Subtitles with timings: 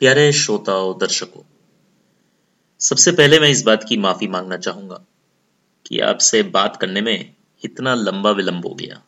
[0.00, 1.42] प्यारे श्रोताओं दर्शकों,
[2.80, 5.00] सबसे पहले मैं इस बात की माफ़ी मांगना चाहूँगा
[5.86, 7.34] कि आपसे बात करने में
[7.64, 9.00] इतना लंबा विलंब हो गया।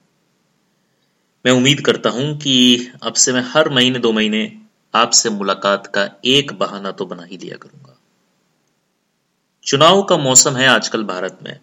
[1.44, 4.60] मैं उम्मीद करता हूँ कि अब से मैं हर महीने दो महीने
[4.94, 7.98] आपसे मुलाकात का एक बहाना तो बना ही दिया करूँगा।
[9.66, 11.58] चुनाव का मौसम है आजकल भारत में।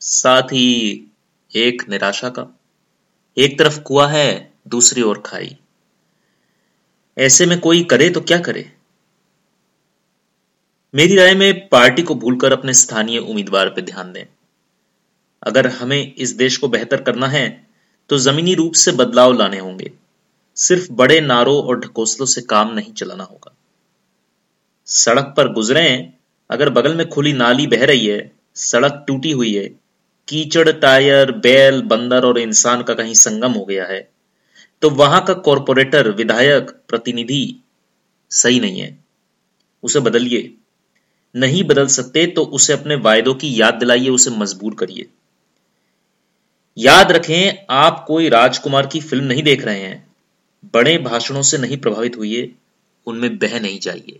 [0.00, 1.06] साथ ही
[1.54, 2.46] एक निराशा का,
[3.36, 5.56] एक तरफ़ कुआ है, दूसरी ओर खाई।
[7.16, 8.72] ऐसे में कोई करे तो क्या करे?
[10.94, 14.24] मेरी राय में पार्टी को भूलकर अपने स्थानीय उम्मीदवार पर ध्यान दें।
[15.42, 17.66] अगर हमें इस देश को बेहतर करना है
[18.10, 19.90] तो जमीनी रूप से बदलाव लाने होंगे।
[20.56, 23.54] सिर्फ़ बड़े नारों और ढकोसलों से काम नहीं चलाना होगा।
[24.86, 26.12] सड़क पर गुजरे,
[26.50, 29.66] अगर बगल में खुली नाली बह रही है, सड़क टूटी हुई है,
[30.28, 34.11] कीचड़, टायर, बैल, बंदर और इंसान का कहीं संगम हो गया है
[34.82, 37.64] तो वहाँ का कॉरपोरेटर विधायक, प्रतिनिधि
[38.30, 39.04] सही नहीं है।
[39.82, 40.54] उसे बदलिए।
[41.36, 45.06] नहीं बदल सकते तो उसे अपने वायदों की याद दिलाइए, उसे मजबूर करिए।
[46.78, 50.14] याद रखें, आप कोई राजकुमार की फ़िल्म नहीं देख रहे हैं।
[50.74, 52.54] बड़े भाषणों से नहीं प्रभावित हुई
[53.06, 54.18] उनमें बह नहीं जाइए।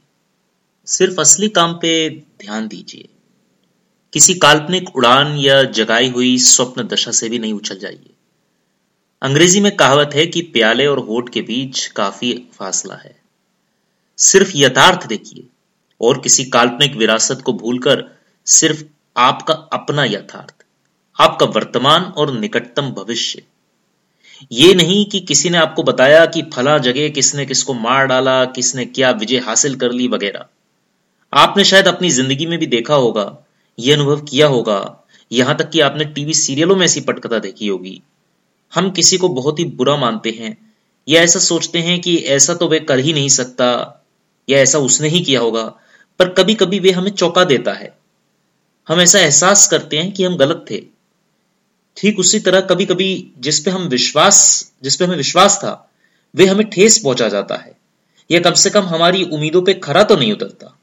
[0.87, 3.09] सिर्फ़ असली काम पे ध्यान दीजिए।
[4.13, 8.11] किसी काल्पनिक उड़ान या जगाई हुई स्वप्न दशा से भी नहीं उछल जाइए।
[9.23, 13.15] अंग्रेज़ी में कहावत है कि प्याले और होठ के बीच काफ़ी फासला है।
[14.19, 15.45] सिर्फ़ यथार्थ देखिए,
[16.01, 18.05] और किसी काल्पनिक विरासत को भूलकर
[18.47, 18.83] सिर्फ़
[19.17, 20.55] आपका अपना यथार्थ,
[21.19, 23.43] आपका वर्तमान और निकटतम भविष्य।
[24.53, 28.85] ये नहीं कि किसी ने आपको बताया कि फला जगह किसने किसको मार डाला, किसने
[28.85, 30.47] क्या विजय हासिल कर ली वगैरह।
[31.33, 33.45] आपने शायद अपनी ज़िंदगी में भी देखा होगा,
[33.79, 38.03] ये अनुभव किया होगा, यहाँ तक कि आपने टीवी सीरियलों में ऐसी पटकथा देखी होगी।
[38.75, 40.73] हम किसी को बहुत ही बुरा मानते हैं,
[41.09, 43.99] या ऐसा सोचते हैं कि ऐसा तो वे कर ही नहीं सकता,
[44.49, 45.65] या ऐसा उसने ही किया होगा,
[46.19, 47.99] पर कभी कभी वे हमें चौंका देता है।
[48.89, 50.83] हम ऐसा एहसास करते हैं कि हम गलत थे।
[51.97, 55.91] ठीक उसी तरह कभी कभी जिस पे हम विश्वास, जिस पे हमें विश्वास था,
[56.35, 57.77] वे हमें ठेस पहुँचा जाता है,
[58.31, 60.77] या कम से कम हमारी उम्मीदों पे खरा तो नहीं उतरता।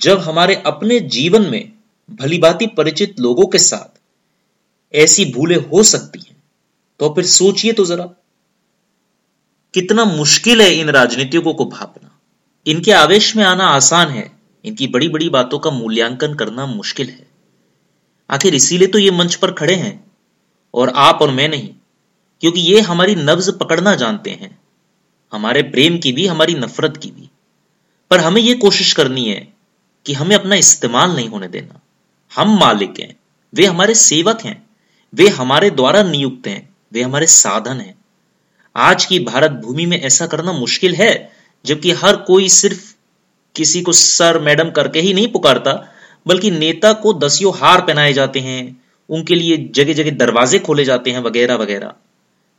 [0.00, 1.72] जब हमारे अपने जीवन में
[2.10, 4.00] भली भांति परिचित लोगों के साथ
[4.94, 6.33] ऐसी भूलें हो सकती हैं
[6.98, 8.04] तो फिर सोचिए तो जरा,
[9.74, 12.18] कितना मुश्किल है इन राजनीतिकों को भापना।
[12.66, 14.32] इनके आवेश में आना आसान है,
[14.64, 17.26] इनकी बड़ी बड़ी बातों का मूल्यांकन करना मुश्किल है।
[18.30, 20.12] आखिर इसीलिए तो ये मंच पर खड़े हैं,
[20.74, 21.68] और आप और मैं नहीं,
[22.40, 24.58] क्योंकि ये हमारी नब्ज पकड़ना जानते हैं।
[25.32, 27.30] हमारे प्रेम की भी, हमारी नफरत की भी।
[28.10, 29.54] पर हमें यह कोशिश करनी है
[30.06, 31.80] कि हमें अपना इस्तेमाल नहीं होने देना।
[32.36, 33.16] हम मालिक हैं,
[33.54, 34.66] वे हमारे सेवक हैं,
[35.14, 37.94] वे हमारे द्वारा नियुक्त हैं। वे हमारे साधन हैं।
[38.76, 41.32] आज की भारत भूमि में ऐसा करना मुश्किल है,
[41.64, 42.92] जबकि हर कोई सिर्फ़
[43.56, 45.72] किसी को सर मैडम करके ही नहीं पुकारता,
[46.26, 51.10] बल्कि नेता को दसियों हार पहनाए जाते हैं, उनके लिए जगह जगह दरवाजे खोले जाते
[51.10, 51.92] हैं वगैरह वगैरह।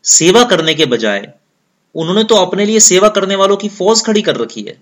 [0.06, 1.32] सेवा करने के बजाय,
[1.96, 4.78] उन्होंने तो अपने लिए सेवा करने वालों की फौज खड़ी कर रखी है।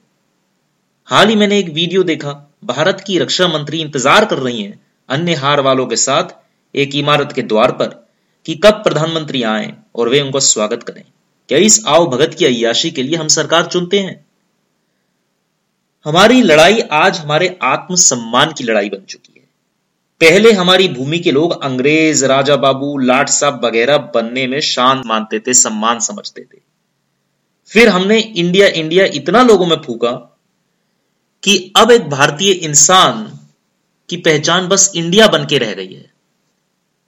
[1.06, 2.32] हाल ही मैंने एक वीडियो देखा,
[2.66, 6.36] भारत की रक्षा मंत्री इंतज़ार कर रही हैं, अन्य हार वालों के साथ
[6.76, 8.03] एक इमारत के द्वार पर।
[8.46, 11.04] कि कब प्रधानमंत्री आए और वे उनका स्वागत करें।
[11.50, 14.26] क्या इस आओ भगत की अयाशी के लिए हम सरकार चुनते हैं?
[16.06, 19.44] हमारी लड़ाई आज हमारे आत्मसम्मान की लड़ाई बन चुकी है।
[20.22, 25.40] पहले हमारी भूमि के लोग अंग्रेज़, राजा बाबू, लाट साहब वगैरह बनने में शान मानते
[25.40, 26.58] थे, सम्मान समझते थे।
[27.68, 30.38] फिर हमने इंडिया इंडिया इतना लोगों में फूका
[31.44, 33.40] कि अब एक भारतीय इंसान
[34.10, 36.13] की पहचान बस इंडिया बन के रह गई है।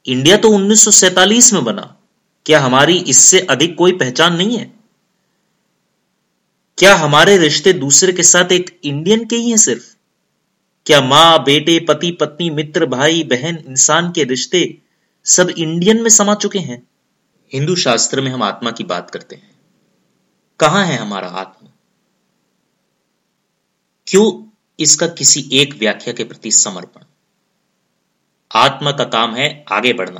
[0.05, 1.97] इंडिया तो 1947 में बना।
[2.45, 4.73] क्या हमारी इससे अधिक कोई पहचान नहीं है?
[6.77, 9.95] क्या हमारे रिश्ते दूसरे के साथ एक इंडियन के ही हैं सिर्फ़?
[10.85, 14.77] क्या माँ, बेटे, पति, पत्नी, मित्र, भाई, बहन, इंसान के रिश्ते
[15.25, 16.87] सब इंडियन में समा चुके हैं?
[17.53, 19.51] हिंदू शास्त्र में हम आत्मा की बात करते हैं।
[20.59, 21.71] कहाँ है हमारा आत्मा?
[24.07, 27.01] क्यों इसका किसी एक व्याख्या के प्रति समर्पण?
[28.55, 30.19] आत्मा का काम है आगे बढ़ना।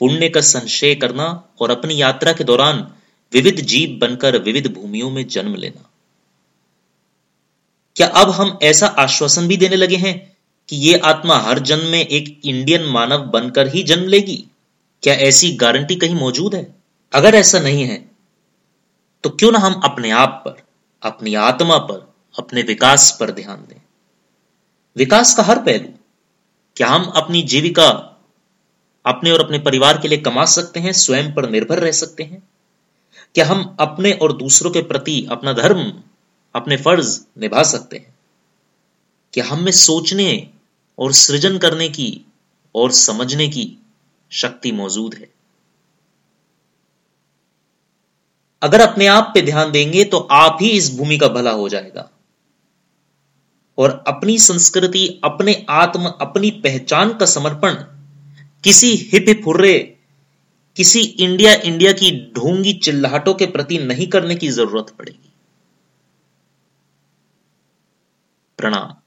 [0.00, 1.26] पुण्य का संशय करना
[1.60, 2.86] और अपनी यात्रा के दौरान
[3.32, 5.88] विविध जीव बनकर विविध भूमियों में जन्म लेना।
[7.96, 10.14] क्या अब हम ऐसा आश्वासन भी देने लगे हैं
[10.68, 14.44] कि ये आत्मा हर जन्म में एक इंडियन मानव बनकर ही जन्म लेगी?
[15.02, 16.74] क्या ऐसी गारंटी कहीं मौजूद है?
[17.12, 18.04] अगर ऐसा नहीं है
[19.24, 20.62] तो क्यों ना हम अपने आप पर,
[21.02, 23.80] अपनी आत्मा पर, अपने विकास पर ध्यान दें?
[24.96, 25.88] विकास का हर पहलू
[26.82, 27.88] क्या हम अपनी जीविका
[29.06, 32.48] अपने और अपने परिवार के लिए कमा सकते हैं, स्वयं पर निर्भर रह सकते हैं?
[33.34, 36.02] क्या हम अपने और दूसरों के प्रति अपना धर्म,
[36.54, 38.14] अपने फ़र्ज़ निभा सकते हैं?
[39.32, 40.50] क्या हम में सोचने
[40.98, 42.26] और सृजन करने की
[42.74, 43.78] और समझने की
[44.30, 45.28] शक्ति मौजूद है?
[48.62, 52.10] अगर अपने आप पे ध्यान देंगे तो आप ही इस भूमि का भला हो जाएगा।
[53.78, 57.74] और अपनी संस्कृति, अपने आत्म, अपनी पहचान का समर्पण
[58.64, 59.98] किसी हिप फुर्रे
[60.76, 65.32] किसी इंडिया इंडिया की ढोंगी चिल्लाहटों के प्रति नहीं करने की ज़रूरत पड़ेगी।
[68.58, 69.01] प्रणाम।